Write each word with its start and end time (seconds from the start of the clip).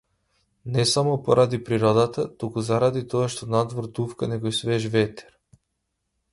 Не 0.65 0.85
само 0.85 1.23
поради 1.27 1.59
пригодата, 1.67 2.25
туку 2.39 2.65
заради 2.71 3.05
тоа 3.13 3.29
што 3.35 3.51
надвор 3.59 3.91
дувка 4.01 4.33
некој 4.35 4.59
свеж 4.63 4.91
ветер. 4.99 5.33